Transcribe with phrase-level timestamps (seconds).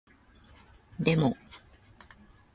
[1.03, 1.37] でも